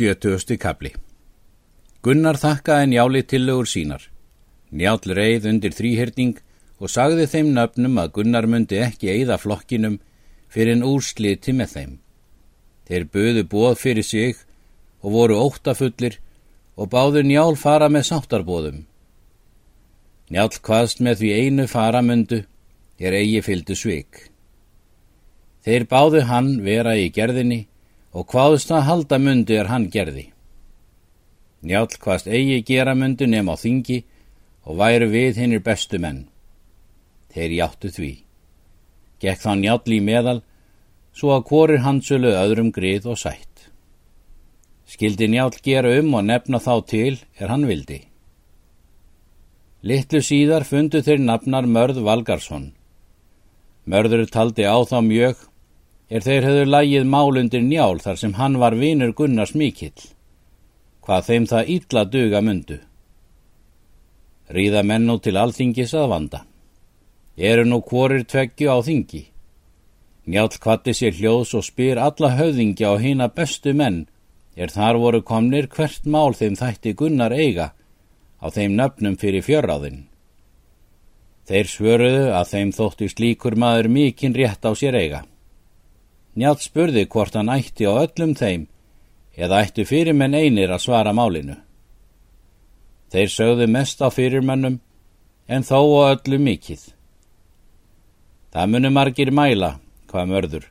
[0.00, 0.94] Sjötugusti kapli
[2.00, 4.06] Gunnar þakkaði njáli tillögur sínar.
[4.72, 6.38] Njál reið undir þrýhyrning
[6.80, 9.98] og sagði þeim nöfnum að Gunnar myndi ekki eigða flokkinum
[10.48, 11.92] fyrir en úrsliti með þeim.
[12.88, 14.40] Þeir buðu bóð fyrir sig
[15.04, 16.16] og voru óttafullir
[16.80, 18.86] og báðu njál fara með sáttarbóðum.
[20.32, 22.44] Njál hvaðst með því einu faramundu
[22.96, 24.30] er eigi fyldu svik.
[25.60, 27.66] Þeir báðu hann vera í gerðinni
[28.12, 30.30] og hvaðust að halda mundu er hann gerði.
[31.62, 33.98] Njál hvaðst eigi gera mundu nefn á þingi
[34.66, 36.26] og væru við hinnir bestu menn.
[37.30, 38.12] Þeir játtu því.
[39.20, 40.40] Gekk þá njál í meðal,
[41.12, 43.68] svo að hvorir hansölu öðrum grið og sætt.
[44.90, 48.00] Skildi njál gera um og nefna þá til er hann vildi.
[49.86, 52.72] Littlu síðar fundu þeir nafnar Mörð Valgarsson.
[53.86, 55.46] Mörður taldi á þá mjög
[56.10, 59.94] er þeir höfðu lægið málundir njál þar sem hann var vinur Gunnars mikill,
[61.06, 62.78] hvað þeim það illa duga mundu.
[64.50, 66.40] Ríða menn nú til alþingis að vanda.
[67.38, 69.22] Eru nú hvorir tveggju á þingi.
[70.26, 74.08] Njál kvatti sér hljóðs og spyr alla höfðingja og hýna bestu menn,
[74.56, 77.70] er þar voru komnir hvert mál þeim þætti Gunnar eiga
[78.42, 80.06] á þeim nöfnum fyrir fjörráðinn.
[81.46, 85.22] Þeir svöruðu að þeim þóttu slíkur maður mikinn rétt á sér eiga.
[86.40, 88.62] Njátt spurði hvort hann ætti á öllum þeim
[89.36, 91.58] eða ættu fyrirmenn einir að svara málinu.
[93.12, 94.78] Þeir sögðu mest á fyrirmennum
[95.52, 96.86] en þó á öllu mikið.
[98.54, 99.70] Það munu margir mæla,
[100.08, 100.64] hvað mörður,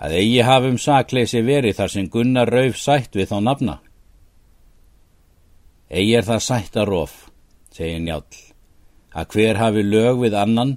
[0.00, 3.76] að eigi hafum sakleysi verið þar sem Gunnar rauf sætt við þá nafna.
[5.92, 7.14] Egi er það sætt að rof,
[7.74, 8.24] segir Njál,
[9.12, 10.76] að hver hafi lög við annan,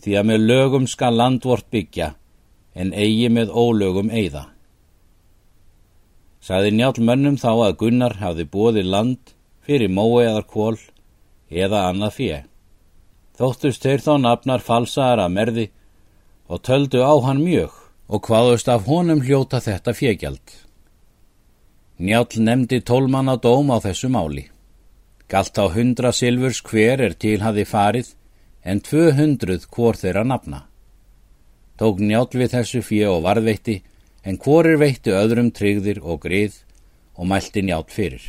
[0.00, 2.14] því að með lögum skal landvort byggja
[2.74, 4.48] en eigi með ólögum eigða.
[6.44, 9.32] Saði njál mönnum þá að Gunnar hafði bóði land
[9.64, 10.76] fyrir mói eðar kól
[11.48, 12.40] eða annað fjö.
[13.38, 15.66] Þóttust þeir þá nafnar falsaðar að merði
[16.50, 17.78] og töldu á hann mjög
[18.12, 20.44] og hvaðust af honum hljóta þetta fjegjald.
[21.98, 24.50] Njál nefndi tólmanna dóm á þessu máli.
[25.30, 28.12] Galt á hundra silfurs hver er til hafi farið
[28.62, 30.66] en tvö hundruð hvort þeirra nafna
[31.80, 33.80] tók njál við þessu fjö og varðveitti,
[34.24, 36.62] en hvorir veitti öðrum tryggðir og grið
[37.18, 38.24] og mælti njál fyrir.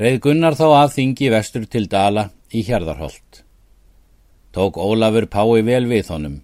[0.00, 3.42] Reið Gunnar þá að þingi vestur til Dala í Hjardarholt.
[4.52, 6.40] Tók Ólafur Pái vel við honum.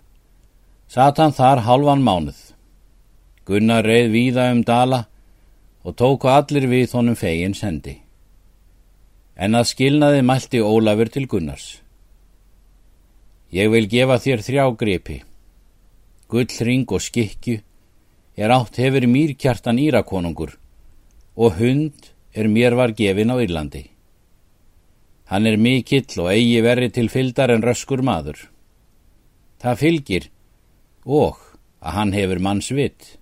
[0.88, 2.38] Sat hann þar halvan mánuð.
[3.44, 5.06] Gunnar reið víða um Dala
[5.84, 7.98] og tóku allir við honum fegin sendi.
[9.36, 11.80] En að skilnaði mælti Ólafur til Gunnars.
[13.48, 15.22] Ég vil gefa þér þrjá gripi.
[16.28, 17.62] Gullring og skikju
[18.36, 20.52] er átt hefur mýrkjartan Írakonungur
[21.38, 23.88] og hund er mér var gefin á Írlandi.
[25.32, 28.36] Hann er mikill og eigi verri til fyldar en röskur maður.
[29.64, 30.28] Það fylgir
[31.04, 31.40] og
[31.80, 33.16] að hann hefur manns vitt.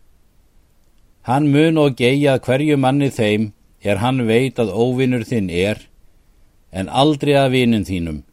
[1.22, 5.86] Hann mun og gegjað hverju manni þeim er hann veit að óvinnur þinn er
[6.75, 8.25] en aldrei að vinun þínum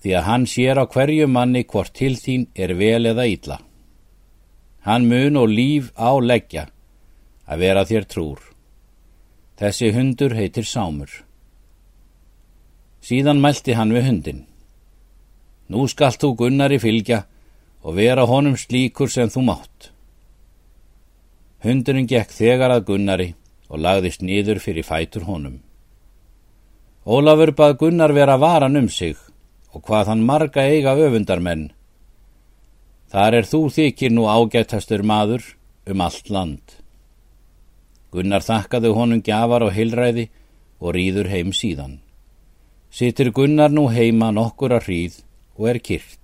[0.00, 3.58] því að hann sér á hverju manni hvort til þín er vel eða ítla.
[4.86, 6.68] Hann mun og líf á leggja
[7.44, 8.40] að vera þér trúr.
[9.60, 11.10] Þessi hundur heitir Sámur.
[13.04, 14.44] Síðan mælti hann við hundin.
[15.68, 17.26] Nú skallt þú Gunnari fylgja
[17.84, 19.90] og vera honum slíkur sem þú mátt.
[21.60, 23.34] Hundurinn gekk þegar að Gunnari
[23.68, 25.60] og lagðist nýður fyrir fætur honum.
[27.04, 29.16] Ólafur bað Gunnar vera varan um sig
[29.74, 31.70] og hvað hann marga eiga öfundarmenn.
[33.10, 35.42] Þar er þú þykir nú ágættastur maður
[35.90, 36.62] um allt land.
[38.10, 40.28] Gunnar þakkaðu honum gjafar og heilræði
[40.80, 41.98] og rýður heim síðan.
[42.90, 45.20] Sittir Gunnar nú heima nokkur að hríð
[45.58, 46.19] og er kyrt.